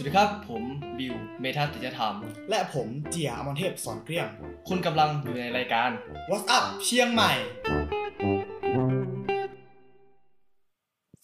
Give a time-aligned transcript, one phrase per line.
[0.00, 0.64] วัสดีครับ ผม
[0.98, 2.14] บิวเมทัศติจธรรม
[2.50, 4.28] และผมเจียอมรเทพสอนเกลี้ยง
[4.68, 5.90] คุณกำลังอยู่ในรายการ
[6.30, 7.32] What's up เชียงใหม่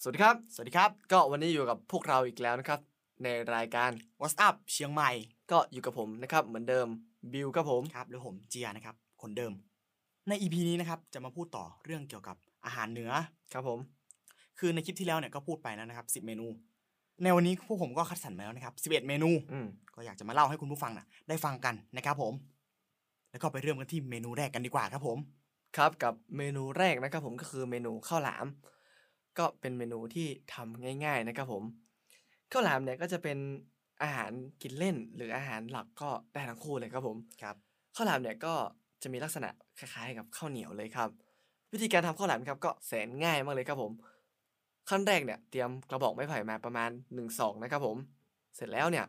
[0.01, 2.79] สวัสดีครับ สวัสดีครับ ก็วันนี้อยู่กับพวกเราอีกแล้วนะครับ
[3.23, 5.11] ในรายการ What's up เชียงใหม่
[5.51, 6.87] ก็อยู่กับผมนะครับ เหมือนเดิม
[7.33, 9.53] บิวครับผม ครับแล้วผมเจียนะครับ คนเดิม
[10.27, 13.11] ใน EP นี้นะครับจะมาพูดต่อเรื่องเกี่ยวกับอาหารเหนือ
[13.53, 13.79] ครับผม
[14.59, 16.47] คือในคลิปที่แล้วเนี่ยก็พูดไปแล้วนะครับ 10 เมนู
[17.23, 22.33] ในวันนี้พวกผมก็คัดสรรมาแล้วนะครับ 11 เมนูอืมก็อยากจะมาเล่าให้คุณผู้ฟังนะได้ฟังกันนะครับผม
[23.31, 25.17] แล้วก็ไปเริ่มกันที่เมนูแรกกันดีกว่าครับผม
[25.77, 28.45] ครับกับเมนูแรกนะครับผมก็คือเมนูข้าวหลาม
[29.37, 31.63] ก็เป็นเมนูที่ทำง่าย ๆนะครับผม
[32.51, 33.37] ข้าวหลามเนี่ยก็จะเป็น
[34.01, 37.55] อาหารกินเล่น หรืออาหารหลักก็ได้ทั้งคู่เลยครับผมครับ
[37.95, 38.53] ข้าวหลามเนี่ยก็
[39.03, 41.09] จะมีลักษณะคล้ายๆ กับข้าวเหนียวเลยครับ
[41.73, 43.91] วิธีการทำข้าวหลามครับก็แสนง่ายมากเลยครับผม
[44.89, 47.97] ขั้นแรกเนี่ยเตรียมกระบอกไม้ไผ่มาประมาณ1นศอกนะครับผม
[48.55, 49.05] เสร็จแล้วเนี่ย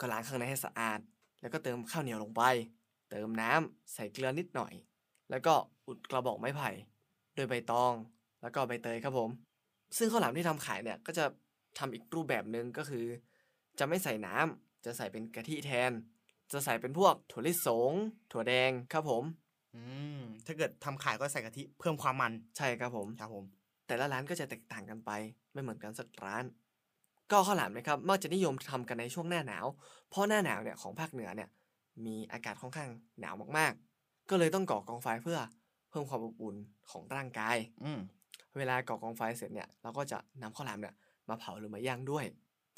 [0.00, 1.00] ก็ล้างข้างในให้สะอาด
[1.40, 2.42] แล้วก็เติมข้าวเหนียวลงไป
[3.10, 4.72] เติมน้ำใส่เกลือนิดหน่อย
[5.30, 5.54] แล้วก็
[5.86, 6.70] อุดกระบอกไม้ไผ่
[7.36, 7.92] ด้วยใบตอง
[8.42, 9.30] แล้วก็ใบเตยครับผม
[9.96, 11.24] ซึ่งข้าวหลามที่ทำขายเนี่ยก็จะ
[11.78, 13.06] ทำอีกรูปแบบหนึ่งก็คือ
[13.78, 15.92] จะไม่ใส่น้ำจะใส่เป็นกะทิแทน
[16.52, 17.92] จะใส่เป็นพวกถั่วลิสง
[18.32, 19.24] ถั่วแดงครับผม
[19.74, 19.82] อื
[20.18, 23.44] มถ้าเกิดทำขายก็ใส่กะทิเพิ่มความมัน ใช่ครับผม ครับผม
[23.90, 25.10] แต่ละร้านก็จะแตกต่างกันไป
[25.52, 26.44] ไม่เหมือนกันสักร้าน
[27.30, 29.66] ก็ข้าวหลามนะครับมักจะนิยมทำกันในช่วงหน้าหนาว
[30.10, 31.48] เพราะหน้าหนาวเนี่ยของภาคเหนือเนี่ย
[32.06, 35.38] มีอากาศค่อนข้างหนาวมากๆ ก็เลยต้องก่อกองไฟเพื่อ
[35.90, 36.56] เพิ่มความอบอุ่น
[36.90, 38.00] ของร่างกาย อืม
[38.56, 40.94] เวลาก่อกองไฟเสร็จเนี่ยเราก็จะนำข้าวหลามเนี่ย
[41.28, 42.24] มาเผาหรือมาย่างด้วย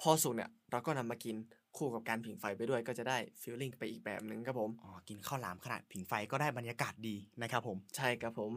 [0.01, 1.37] พอสุกเนี่ยเราก็นำมากิน
[1.77, 8.53] คู่กับการผิงไฟไปด้วยก็จะได้ฟีลลิ่งไปอีกแบบหนึ่งครับผม อ๋อ กินข้าวหลามขนาดผิงไฟก็ได้บรรยากาศดีนะครับผม ใช่ครับผม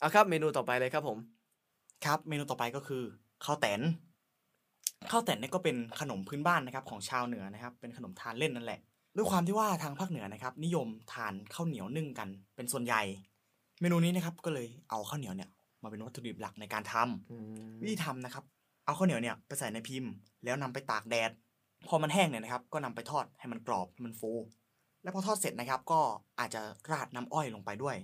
[0.00, 1.18] เอาครับเมนูต่อไปเลยครับผม
[2.04, 3.02] ครับเมนูต่อไปก็คือ
[3.44, 3.80] ข้าวแตน
[5.10, 8.80] ข้าวแตนเนี่ยก็เป็นขนมพื้นบ้านนะครับของชาวเหนือนะครับ เป็นขนมทานเล่นนั่นแหละ
[9.16, 13.02] ด้วยความที่ว่าทางภาคเหนือนะครับ นิยมทานข้าวเหนียวนึ่งกันเป็นส่วนใหญ่
[13.80, 15.48] เมนูนี้นะครับก็เลยเอาข้าวเหนียวเนี่ย
[15.82, 17.36] มาเป็นวัตถุดิบหลักในการทำอื
[17.68, 18.44] มวิธีทำนะครับ
[18.84, 20.10] เอาข้าวเหนียวเนี่ยไปใส่ในพิมพ์
[20.44, 21.30] แล้วนำไปตากแดด
[21.88, 24.30] พอมันแห้งเนี่ยนะครับ ก็นำไปทอดให้มันกรอบให้มันฟู
[25.02, 26.00] แล้วพอทอดเสร็จนะครับ ก็
[26.40, 26.60] อาจจะ
[26.92, 27.96] ราดน้ำอ้อยลงไปด้วย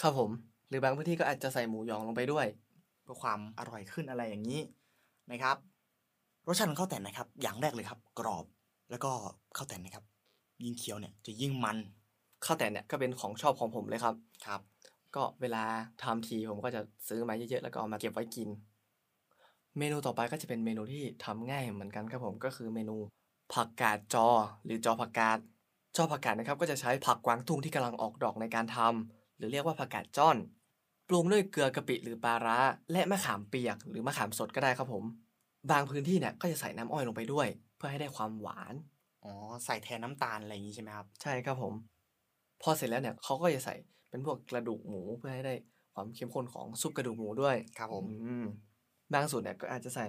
[0.00, 0.30] ครับผม
[0.68, 4.60] หรือบางพื้นที่ก็อาจจะใส่หมูหยองลงไปด้วยเพื่อความอร่อยขึ้นอะไรอย่างนี้
[5.32, 5.56] นะครับ
[6.46, 8.44] รสชาติของข้าวแต่นนะครับ อย่างแรกเลยครับ กรอบ
[8.90, 9.10] แล้วก็
[9.56, 10.04] ข้าวแต่นนะครับ
[10.64, 11.78] ยิ่งเคี้ยวเนี่ยจะยิ่งมัน
[12.44, 14.14] ข้าวแต่นเนี่ยก็เป็นของชอบของผมเลยครับ
[14.46, 14.60] ครับ
[15.14, 15.64] ก็เวลา
[16.02, 18.48] ทำทีผมก็จะซื้อมาเยอะๆแล้วก็เอามาเก็บไว้กิน
[19.78, 22.96] เมนูต่อไปก็จะเป็นเมนูที่ทำง่ายเหมือนกันครับผมก็คือเมนู
[23.54, 24.28] ผักกาดจอ
[24.64, 25.38] หรือจอผักกาด
[25.96, 30.36] จอผักกาดนะครับก็จะใช้ผักกวางตุ้งที่กำลังออกดอกในการทำหรือเรียกว่าผักกาดจ้อน
[31.10, 32.58] ปรุงด้วยเกลือกะปิหรือปลาร้า
[32.92, 35.04] และมะขามเปียกหรือมะขามสดก็ได้ครับผม
[35.70, 38.74] บางพื้นที่เนี่ยก็จะใส่น้ำอ้อยลงไปด้วย เพื่อให้ได้ความหวาน
[39.24, 39.32] อ๋อ
[39.64, 41.74] ใส่แทนน้ำตาลอะไรอย่างนี้ใช่ไหมครับ ใช่ครับผม
[42.62, 43.74] พอเสร็จแล้วเนี่ยเขาก็จะใส่
[44.10, 45.54] เป็นพวกกระดูกหมูเพื่อให้ได้
[45.94, 48.46] ความเข้มข้นของซุปกระดูกหมูด้วยครับผมอืม
[49.12, 50.06] บางสูตรเนี่ยก็อาจจะใส่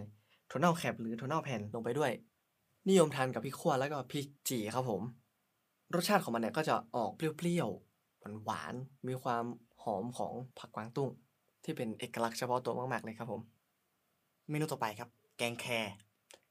[0.50, 2.12] ถั่วเน่าแคบหรือถั่วเน่าแผ่นลงไปด้วย
[2.90, 5.02] นิยมทานกับพริกขั่วแล้วก็พริกจี่ครับผม
[5.96, 9.44] รสชาติของมันเนี่ยก็จะออกเปรี้ยวๆหวานๆมีความ
[9.84, 11.10] หอมของผักกวางตุ้ง
[11.64, 13.42] ที่เป็นเอกลักษณ์เฉพาะตัวมากๆเลยครับผม
[14.50, 15.66] เมนูต่อไปครับ แกงแค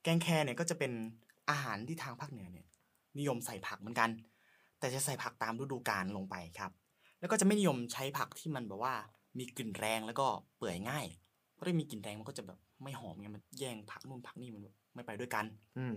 [0.03, 0.93] แกงแคเนี่ยก็จะเป็น
[1.51, 2.67] อาหารที่ทางภาคเหนือเนี่ย
[3.19, 4.11] นิยมใส่ผักเหมือนกัน
[4.79, 6.73] แต่จะใส่ผักตามฤดูกาลลงไปครับ
[7.21, 8.95] แล้วก็จะไม่นิยมใช้ผักที่มันแบบว่า
[9.39, 10.27] มีกลิ่นแรงแล้วก็
[10.57, 11.07] เปื่อยง่าย
[11.53, 14.63] เพราะถ้ามีกลิ่นแรงมันก็จะแบบไม่หอมไงมันแย่งผักนู่นผักนี่มัน
[14.95, 15.45] ไม่ไปด้วยกัน
[15.79, 15.95] อืม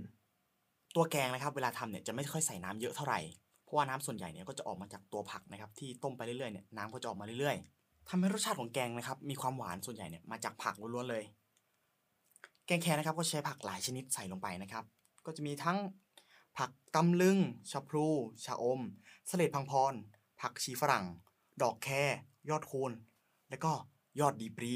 [0.95, 3.42] ตัวแกงนะครับ เวลาทำเนี่ยจะไม่ค่อยใส่น้ำเยอะเท่าไหร่เพ
[3.73, 11.23] ราะว่าน้ำส่วนใหญ่เนี่ยก็จะออกมาจากตัวผักนะครับที่ต้มไปเรื่อยๆเนี่ยน้ำก็จะออกมาเรื่อยๆทำให้รสชาติของแกงนะครับมีความหวานส่วนใหญ่เนี่ยมาจากผักล้วนๆเลย
[12.67, 14.83] แกงแคนะครับก็ใช้ผักหลายชนิดใส่ลงไปนะครับ
[15.25, 15.77] ก็จะมีทั้ง
[16.57, 17.37] ผักตำลึง
[17.71, 18.07] ชะพลู
[18.45, 18.81] ชะอม
[19.29, 19.93] สเลดพังพร
[20.41, 21.05] ผักชีฝรั่ง
[21.61, 21.89] ดอกแค
[22.49, 22.91] ยอดคูน
[23.49, 23.71] แล้วก็
[24.19, 24.73] ยอดดีปรี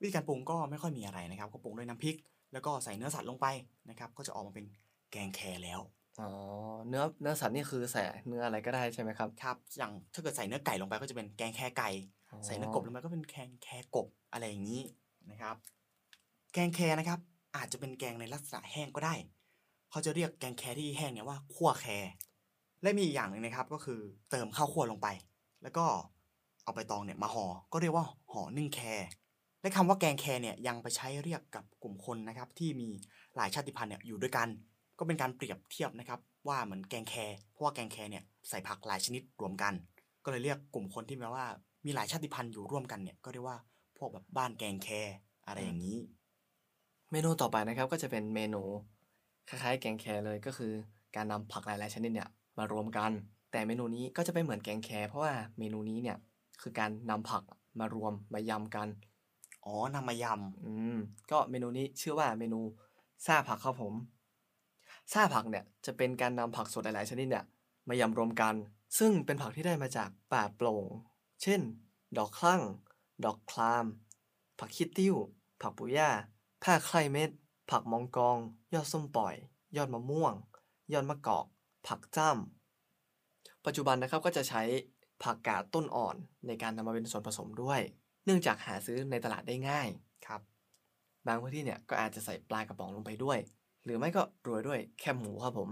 [0.00, 2.16] วิธีการปรุงก็ไม่ค่อยมีอะไรนะครับ ก็ปรุงด้วยน้ำพริก
[2.52, 3.46] แล้วก็ใส่เนื้อสัตว์ลงไป
[3.90, 4.66] นะครับ ก็จะออกมาเป็น
[5.10, 5.80] แกงแคแล้ว
[6.20, 6.28] อ๋อ
[6.88, 11.90] เนื้อเนื้อสัตว์นี่คือใส่เนื้ออะไรก็ได้ใช่ไหมครับ ครับ อย่างถ้าเกิดใส่เนื้อไก่ลงไปก็จะเป็นแกงแคไก่
[12.30, 14.82] อ๋อใส่เนื้อกบลงไปก็เป็นแกงแคกบอะไรอย่างนี้
[15.30, 15.56] นะครับ
[16.52, 17.20] แกงแคนะครับ
[17.56, 19.14] อาจจะเป็นแกงในลักษณะแห้งก็ได้
[19.90, 21.86] เขาจะเรียกแกงแคที่แห้งเนี่ยว่าคั่วแค
[22.82, 24.00] และมีอีกอย่างหนึ่งนะครับก็คือ
[24.30, 25.08] เติมข้าวคั่วลงไป
[25.62, 25.84] แล้วก็
[26.62, 28.80] เอาใบตองเนี่ยมาห่อก็เรียกว่าห่อนึ่งแค
[29.60, 32.88] และคำว่าแกงแคเนี่ยยังไปใช้เรียกกับกลุ่มคนนะครับที่มี
[33.36, 34.48] หลายชาติพันธุ์เนี่ยอยู่ด้วยกัน
[35.02, 37.14] ก็เป็นการเปรียบเทียบนะครับว่าเหมือนแกงแค
[37.50, 39.74] เพราะว่าแกงแคเนี่ยใส่ผักหลายชนิดรวมกัน
[40.24, 41.46] ก็เลยเรียกกลุ่มคนที่แปลว่า
[41.86, 43.58] มีหลายชาติพันธุ์อยู่ร่วมกันเนี่ยก็เรียกว่า
[43.98, 44.88] พวกแบบบ้านแกงแค
[45.46, 45.98] อะไรอย่างนี้
[47.10, 48.62] เมนูต่อไปนะครับก็จะเป็นเมนู
[49.48, 50.72] คล้ายๆ แกงแคเลยก็คือ
[51.16, 52.28] การนำผักหลายๆชนิดเนี่ย
[52.58, 53.10] มารวมกัน
[53.52, 56.16] แต่เมนูนี้ก็จะไม่เหมือนแกงแคเพราะว่าเมนูนี้เนี่ย
[56.62, 57.42] คือการนำผัก
[57.80, 58.88] มารวมมายำกัน
[59.66, 60.24] อ๋อนำมาย
[60.64, 60.96] อืม
[61.30, 62.60] ก็เมนูนี้ชื่อว่าเมนู
[63.26, 63.94] ซ่าผักครับผม
[65.12, 67.44] ซ่าผักเนี่ยจะเป็นการนำผักสดหลายๆชนิดเนี่ย
[67.88, 68.54] มายำรวมกัน
[68.98, 70.84] ซึ่งเป็นผักที่ได้มาจากป่าโปร่ง
[71.42, 71.60] เช่น
[72.16, 72.62] ดอกคลั่ง
[73.24, 73.84] ดอกคลาม
[74.58, 75.14] ผักขี้ติ้ว
[75.62, 76.10] ผักปุย่า
[76.62, 77.30] ผ้าไคล้เม็ด
[77.70, 78.38] ผักมองกอง
[78.74, 79.34] ยอดส้มปล่อย
[79.76, 80.34] ยอดมะม่วง
[80.92, 81.46] ยอดมะกอก
[81.86, 84.62] ผักจ้ำปัจจุบันนะครับก็จะใช้
[85.22, 86.16] ผักกาดต้นอ่อน
[86.46, 87.80] ในการนำมาเป็นส่วนผสมด้วย
[88.24, 89.88] เนื่องจากหาซื้อในตลาดได้ง่าย
[90.26, 90.40] ครับ
[91.26, 93.38] บางพื้นที่เนี่ยก็อาจจะใส่ปลากระป๋องลงไปด้วย
[93.84, 95.68] หรือไม่ก็โรยด้วยแคบหมูครับผม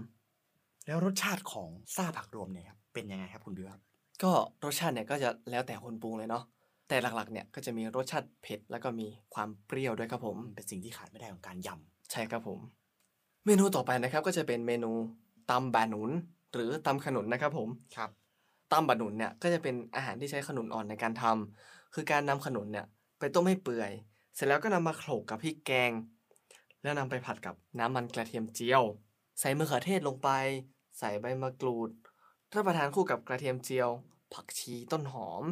[0.87, 3.81] แล้วรสชาติของซ่าผักรวมเนี่ยครับเป็นยังไงครับคุณบิวครับ
[4.23, 4.31] ก็
[4.63, 6.43] รสชาติเนี่ยก็จะแล้วแต่คนปรุงเลยเนาะ
[6.87, 11.69] แต่หลักๆเนี่ยก็จะมีรสชาติเผ็ดแล้วก็มีความเปรี้ยวด้วยครับผมเป็นสิ่งที่ขาดไม่ได้ของการย
[12.11, 12.59] ใช่ครับผม
[13.45, 14.91] เมนูต่อไปนะครับก็จะเป็นเมนู
[15.51, 16.09] ตำบะหนุน
[16.53, 18.09] หรือตำขนุนนะครับผมำครับ
[18.71, 22.85] ตำบะหนุนเนี่ยก็จะเป็นอาหารที่ใช้ขนุนอ่อนในการทำคือการนำขนุนเนี่ย
[23.19, 23.91] ไปต้มให้เปื่อย
[24.35, 25.91] เสร็จแล้วก็นำมาโขลกกับพริกแกง
[26.83, 28.83] แล้วนำไปผัดกับน้ำมันกระเทียมเจียว
[29.39, 30.29] ใส่มะเขือเทศลงไป
[30.99, 31.89] ใส่ใบมะกรูด
[32.53, 33.89] รับประทานคู่กับกระเทียมเจียว
[34.33, 35.43] ผักชีต้นหอม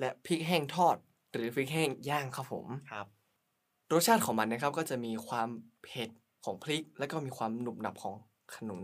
[0.00, 0.96] และพริกแห้งทอด
[1.32, 3.06] หรือพริกแห้งย่างครับผมครับ
[3.92, 5.48] รสชาติของมันนะครับก็จะมีความ
[5.82, 6.10] เผ็ด
[6.44, 8.14] ของพริก แล้วก็มีความหนุบหนับของ
[8.54, 8.82] ขนุน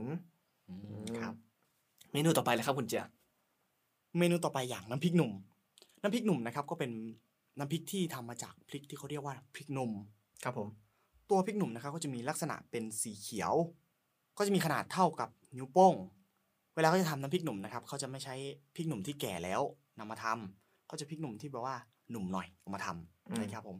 [0.69, 1.35] อืมครับ
[2.13, 3.07] เมนูต่อไปเลยครับคุณเจีย
[4.19, 5.33] เมนูต่อไปอย่างน้ำพริกหนุ่ม
[6.01, 6.91] น้ำพริกหนุ่มนะครับก็เป็น
[7.59, 9.91] น้ำพริกที่ทำมาจากพริกที่เขาเรียกว่าพริกหนุ่ม
[10.45, 10.69] ครับผม
[11.31, 13.53] ตัวพริกหนุ่มนะครับก็จะมีลักษณะเป็นสีเขียว
[14.39, 15.95] ก็จะมีขนาดเท่ากับนิ้วโป้ง
[16.75, 18.35] เวลาเขาจะทำน้ำพริกหนุ่มนะครับเขาจะไม่ใช้
[18.77, 19.61] พริกหนุ่มที่แก่แล้ว
[19.99, 21.77] นำมาทำก็จะพริกหนุ่มที่แบบว่า
[22.11, 23.79] หนุ่มหน่อยเอามาทำนะครับผม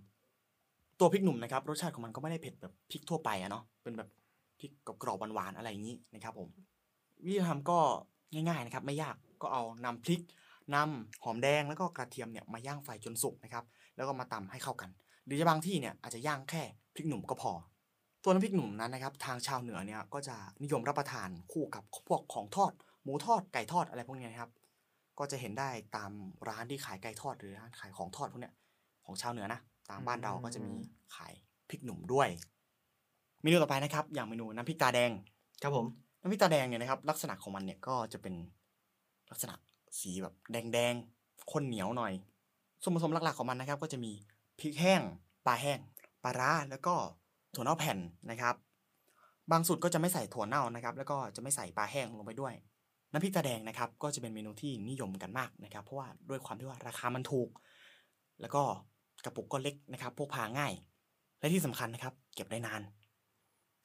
[1.01, 4.09] ตัวพริกหนุ่มนะครับรสชาติของมันก็ไม่ได้เผ็ดแบบพริกทั่วไปอะเนาะเป็นแบบ
[4.61, 4.71] พริก
[5.03, 6.49] กรอบๆหวานๆอะไรอย่างนี้นะครับผม
[7.25, 7.79] วิธีทำก็
[8.33, 10.21] ง่ายๆนะครับไม่ยากก็เอานำพริก
[10.75, 13.65] นำหอมแดงแล้วก็กระเทียมเนี่ยมาย่างไฟจนสุกนะครับ
[13.97, 14.91] แล้วก็มาตำให้เข้ากัน
[15.27, 16.63] หรือจะบางที่เนี่ยอาจจะย่างแค่
[16.95, 17.53] พริกหนุ่มก็พอ
[18.23, 22.73] ตัวน้ำพริกหนุ่มนั้นนะครับทางชาวเหนือเนี่ยก็จะนิยมรับประทานคู่กับพวกของทอด
[23.03, 24.51] หมูทอดไก่ทอดอะไรพวกนี้นะครับ
[25.19, 26.11] ก็จะเห็นได้ตาม
[26.49, 28.55] ร้านที่ขายไก่ทอดหรือร้านขายของทอดพวกเนี้ย
[29.07, 29.61] ของชาวเหนือนะ
[29.91, 30.73] ตามบ้านเราก็จะมี
[31.15, 31.33] ขาย
[31.71, 32.29] พริกหนุ่มด้วย
[33.43, 35.11] เมนูต่อไปนะครับ อย่างเมนูน้ำพริกตาแดง
[35.63, 35.87] ครับผม
[36.21, 38.35] น้ำพริกตาแดงเนี่ยนะครับ ลักษณะของมันเนี่ยก็จะเป็น
[39.31, 39.55] ลักษณะ
[40.01, 42.13] สีแบบแดงๆข้นเหนียวหน่อย
[42.83, 44.13] ส่วนผสมหลักๆของมันนะครับ ก็จะมี
[44.61, 45.03] พริกแห้ง
[45.47, 45.79] ปลาแห้ง
[46.25, 46.95] ปลาร้า แล้วก็
[47.55, 47.99] ถั่วเน่าแผ่น
[48.31, 48.55] นะครับ
[49.51, 52.55] บางสูตรก็จะไม่ใส่ถั่วเน่านะครับ แล้วก็จะไม่ใส่ปลาแห้งลงไปด้วย
[53.13, 57.49] น้ำพริกตาแดงนะครับ ก็จะเป็นเมนูที่นิยมกันมากนะครับ เพราะว่าด้วยความที่ว่าราคามันถูก
[58.41, 58.63] แล้วก็
[59.25, 60.73] กระปุกก็เล็กนะครับ พกพาง่าย
[61.41, 62.83] และที่สำคัญนะครับ เก็บได้นาน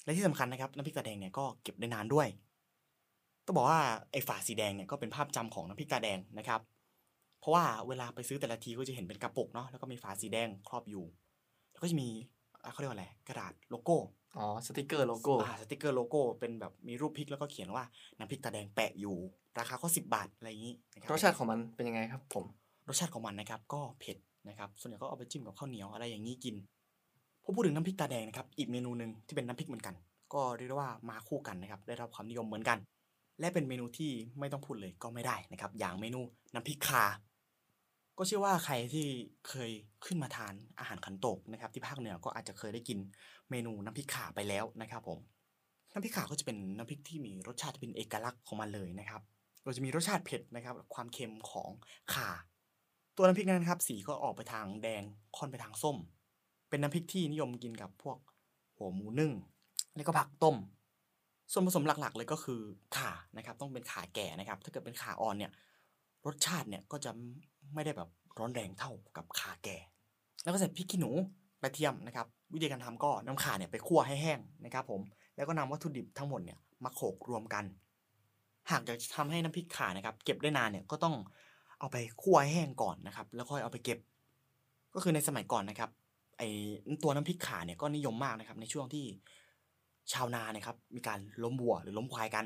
[0.03, 2.27] และที่สำคัญนะครับน้ำพริกตาแดงเนี่ยก็เก็บได้นานด้วย
[3.45, 3.81] ต้องบอกว่า
[4.11, 6.61] ไอ้ฝาสีแดงเนี่ยก็เป็นภาพจำของน้ำพริกตาแดงนะครับ
[7.39, 11.05] เพราะว่าเวลาไปซื้อแต่ละทีก็จะเห็นเป็นกระปุกเนาะแล้วก็มีฝาสีแดงครอบอยู่
[11.71, 12.09] แล้วก็จะมี
[12.63, 13.97] อะเขาเรียกว่าอะไรกระดาษโลโก้
[14.37, 17.83] อ๋อสติกเกอร์โลโก้อ่าสติกเกอร์โลโก้เป็นแบบมีรูปพริกแล้วก็เขียนว่า
[18.17, 19.15] น้ำพริกตาแดงแปะอยู่
[19.59, 22.45] ราคาก็สิบบาทอะไรอย่างนี้นะครับรสชาติของมันเป็นยังไงครับ ผม
[22.87, 24.17] รสชาติของมันนะครับก็เผ็ด
[24.49, 26.55] นะครับส่วนใหญ่ก็เอาไปจิ้มกับข้าวเหนียวอะไรอย่างนี้กิน
[27.43, 29.95] พอพูดถึงน้ำพริกตาแดงนะครับอีกเมนูหนึ่งที่เป็นน้ำพริกเหมือนกัน
[30.33, 32.77] ก็เรียกได้ว่ามาคู่กันนะครับได้รับความนิยมเหมือนกัน
[33.39, 36.19] และเป็นเมนูที่ไม่ต้องพูดเลยก็ไม่ได้นะครับอย่างเมนู
[36.53, 37.03] น้ำพริกข่า
[38.21, 39.07] ก็เชื่อว่าใครที่
[39.49, 39.71] เคย
[40.05, 42.99] ขึ้นมาทานอาหารขันโตกนะครับที่ภาคเหนือก็อาจจะเคยได้กิน
[43.49, 45.19] เมนูน้ำพริกข่าไปแล้วนะครับผม
[45.93, 49.21] น้ำพริกข่าก็จะเป็นน้ำพริกที่มีรสชาติเป็นเอกลักษณ์ของมันเลยนะครับ
[49.63, 51.69] เราจะมีรสชาติเผ็ดนะครับ ความเค็มของ
[52.13, 52.29] ข่า
[53.15, 55.03] ตัวน้ำพริกนั้นครับ สีก็ออกไปทางแดง
[55.37, 55.97] ค่อนไปทางส้ม
[56.69, 58.17] เป็นน้ำพริกที่นิยมกินกับพวก
[58.77, 59.31] หัวหมูนึ่ง
[59.95, 60.55] แล้วก็ผักต้ม
[61.51, 62.61] ส่วนผสมหลักๆ เลยก็คือ
[62.97, 65.51] ข่านะครับ ต้องเป็นข่าแก่นะครับ ถ้าเกิดเป็นข่าอ่อนเนี่ย
[66.25, 67.11] รสชาติเนี่ยก็จะ
[67.73, 69.77] ไม่ได้แบบร้อนแรงเท่ากับขาแก่
[70.43, 71.11] แล้วก็ใส่พริกขี้หนู
[71.61, 75.01] กระเทียมนะครับ วิธีการทำก็นำข่าเนี่ยไปคั่วให้แห้งนะครับผม
[75.35, 77.65] แล้วก็นำวัตถุดิบทั้งหมดเนี่ยมาโขลกรวมกัน
[78.71, 81.15] หากจะทำให้น้ำพริกข่านะครับ เก็บได้นานเนี่ยก็ต้อง
[81.79, 83.99] เอาไปคั่วให้แห้งก่อนนะครับ แล้วค่อยเอาไปเก็บ
[84.93, 85.89] ก็คือในสมัยก่อนนะครับ
[86.37, 86.43] ไอ
[87.03, 89.05] ตัวน้ำพริกข่าเนี่ยก็นิยมมากนะครับ ในช่วงที่
[90.13, 92.45] ชาวนาเนี่ยครับ มีการล้มวัวหรือล้มควายกัน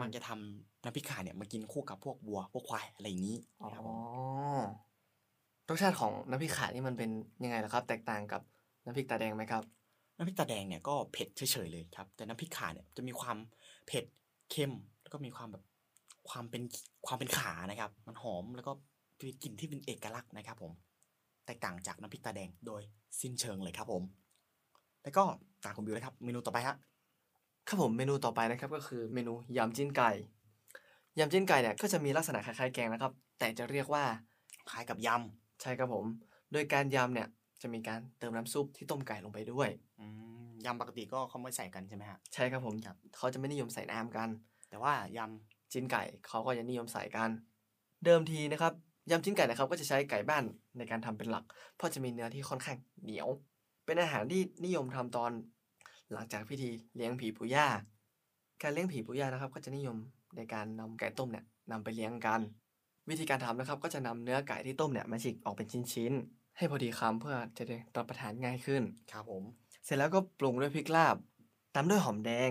[0.00, 3.98] มันจะทำน้ำพริกข่าเนี่ยมากินคู่กับพวกวัวพวกควายอะไรอย่างนี้อ๋อนะครับผม
[5.68, 7.10] รสชาติของน้ำพริกข่านี่มันเป็น
[7.44, 8.42] ยังไงล่ะครับ แตกต่างกับ
[8.84, 9.62] น้ำพริกตาแดงไหมครับ
[10.16, 13.36] น้ำพริกตาแดงเนี่ยก็เผ็ดเฉยๆเลยครับ แต่น้ำพริกข่าเนี่ยจะมีความ
[13.86, 14.04] เผ็ด
[14.50, 15.64] เค็มแล้วก็มีความแบบ
[16.30, 16.62] ความเป็น
[17.06, 18.72] ความเป็นขานะครับ มันหอมแล้วก็
[19.26, 20.72] มีกลิ่นที่เป็นเอกลักษณ์นะครับ ผม
[21.46, 22.82] แตกต่างจากน้ำพริกตาแดงโดย
[23.20, 24.02] สิ้นเชิงเลยครับผม
[25.02, 25.24] แล้วก็
[25.64, 26.76] ตามคุณบิวเลยครับเมนูต่อไปฮะ
[27.72, 30.10] ครับผมเมนูต่อไปนะครับก็คือเมนูยำจิ้นไก่
[31.18, 34.04] ยำจิ้นไก่เนี่ยก็จะมีลักษณะคล้ายๆแกงนะครับ แต่จะเรียกว่า
[34.70, 35.08] คล้ายกับย
[35.62, 36.04] ใช่ครับผม
[36.52, 37.28] โดยการยำเนี่ย
[37.62, 40.06] จะมีการเติมน้ำซุปที่ต้มไก่ลงไปด้วยำอื
[40.46, 44.28] มยำปกติก็เขาไม่ใส่กันใช่ไหมฮะใช่ครับผมครับเขาจะไม่นิยมใส่น้ำกัน
[44.70, 45.18] แต่ว่าย
[45.72, 47.30] จิ้นไก่เขาก็จะนิยมใส่กัน
[48.04, 48.72] เดิมทีนะครับ
[49.10, 50.44] ยำจิ้นไก่นะครับก็จะใช้ไก่บ้าน
[50.78, 51.44] ในการทำเป็นหลัก
[51.76, 53.28] เพราะจะมีเนื้อที่ค่อนข้างเหนียว
[53.84, 55.32] เป็นอาหารที่นิยมทำตอน
[56.12, 57.66] หลังจากพิธีเลี้ยงผีปู่ย่า
[58.62, 59.96] การเลี้ยงผีปู่ย่านะครับ ก็จะนิยม
[60.36, 62.40] ในการนำไก่ต้มเนี่ยนำไปเลี้ยงกัน
[63.10, 69.42] วิธีการทำนะครับ ก็จะนำเนื้อไก่ที่ต้มเนี่ยมาฉีกออกเป็นชิ้นๆ ให้พอดีคำเพื่อจะได้รับประทานง่ายขึ้นำครับผม
[69.84, 71.16] เสร็จแล้วก็ปรุงด้วยพริกลาบ
[71.74, 72.50] ตามด้วยหอมแดง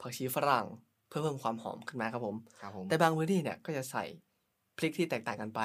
[0.00, 0.66] ผักชีฝรั่ง
[1.08, 4.04] เพื่อเพิ่มความหอมขึ้นมาครับผมครับผมแต่บางพื้นที่เนี่ยก็จะใส่
[4.76, 5.60] พริกที่แตกต่างกันไป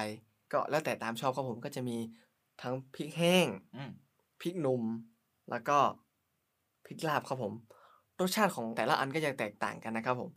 [0.52, 1.98] ก็แล้วแต่ตามชอบครับผมก็จะมี
[2.62, 3.92] ทั้งพริกแห้งอืม
[4.42, 4.84] พริกหนุ่ม
[5.50, 5.78] แล้วก็
[6.88, 7.54] พริกลาบครับผม
[8.22, 10.30] รสชาติของแต่ละอันก็จะแตกต่างกันนะครับผม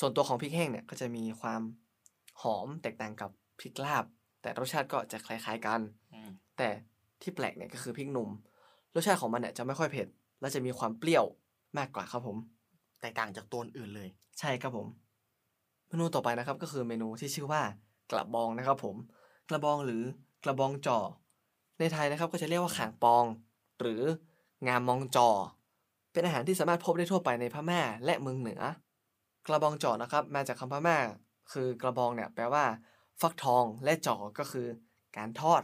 [0.00, 1.62] ส่วนตัวของพริกแห้งเนี่ยก็จะมีความ
[2.42, 4.04] หอมแตกต่างกับพริกลาบ
[4.42, 5.80] แต่รสชาติก็จะคล้าย ๆกัน
[6.14, 6.68] อืมแต่
[7.22, 8.28] ที่แปลกเนี่ยก็คือพริกหนุ่ม
[8.94, 10.08] รสชาติของมันเนี่ยจะไม่ค่อยเผ็ด
[10.40, 11.24] และจะมีความเปรี้ยว
[11.78, 12.36] มากกว่าครับผม
[13.00, 14.08] แตกต่างจากตัวอื่นเลย
[14.40, 14.86] ใช่ครับผม
[15.88, 17.62] เมนูต่อไปนะครับก็คือเมนูที่ชื่อว่า
[18.10, 18.96] กระบองนะครับผม
[19.48, 20.02] กระบองหรือ
[20.44, 20.98] กระบองจ่อ
[21.78, 23.24] ในไทยนะครับก็จะเรียกว่าข่างปอง
[23.80, 24.02] หรือ
[24.68, 25.28] งามมองจอ
[26.12, 28.60] เป็นอาหารที่สามารถพบได้ทั่วไปในพม่าและเมืองเหนือ
[29.46, 30.98] กระบองจ่อนะครับ มาจากคำพม่า
[31.52, 32.64] คือกระบองเนี่ยแปลว่า
[33.20, 34.66] ฟักทองและจ่อก็คือ
[35.16, 35.62] การทอด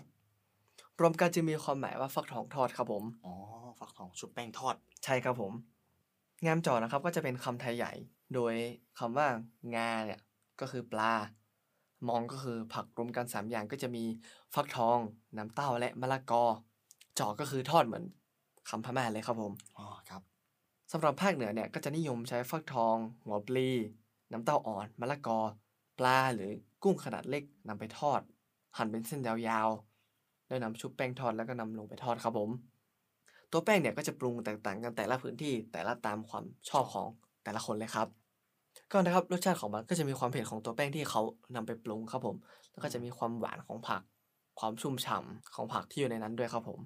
[1.01, 3.35] รวมกันจึงมีความหมายว่าฟักทองทอดครับผม อ๋อ
[3.81, 4.75] ฟักทองชุบแป้งทอด
[5.05, 5.53] ใช่ครับผม
[6.47, 7.93] งามจ่อนะครับก็จะเป็นคำไทยใหญ่
[8.35, 8.55] โดย
[8.99, 9.29] คำว่า
[9.75, 10.21] งาเนี่ย
[10.61, 11.15] ก็คือปลา
[12.09, 14.05] มองก็คือผักรวมกันสามอย่างก็จะมี
[14.55, 14.99] ฟักทอง
[15.37, 16.45] น้ำเต้าและมะละกอ
[17.19, 18.05] จ่อก็คือทอดเหมือน
[18.71, 20.23] คำพม่าเลยครับผมอ๋อครับ
[20.93, 23.69] สำหรับภาคเหนือเนี่ยก็จะนิยมใช้ฟักทอง หัวปลี
[24.33, 25.39] น้ำเต้าอ่อน มะละกอ
[25.99, 26.51] ปลาหรือ
[26.83, 28.21] กุ้งขนาดเล็กนำไปทอด
[28.77, 32.51] หั่นเป็นเส้นยาวๆแล้วนำชุบแป้งทอดแล้วก็นำลงไปทอดครับผม
[33.51, 37.09] ตัวแป้งเนี่ยก็จะปรุงแตกต่างกันแต่ละพื้นที่แต่ละตามความชอบของ
[37.45, 38.09] แต่ละคนเลยครับ
[38.93, 41.21] ก็นะครับรสชาติของมันก็จะมีความเผ็ดของตัวแป้งที่เขา
[41.55, 42.37] นำไปปรุงครับผม
[42.71, 44.03] แล้วก็จะมีความหวานของผัก
[44.61, 46.81] ความชุ่มฉ่ำของผักที่อยู่ในนั้นด้วยครับผม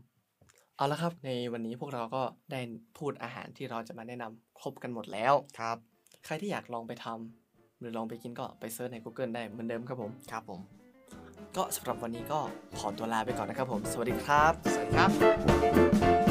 [0.83, 2.23] เอาละครับในวันนี้พวกเราก็
[2.53, 2.61] ได้
[2.99, 5.77] พูดอาหารที่เราจะมาแนะนำครบกันหมดแล้วครับ
[6.25, 10.61] ใครที่อยากลองไปทำหรือลองไปกินก็ไปเซิร์ชใน Google ได้เหมือนเดิมครับผมครับผม
[11.57, 12.41] ก็สำหรับวันนี้ก็
[12.79, 16.22] ขอตัวลาไปก่อนนะครับผม สวัสดีครับ สวัสดีครับ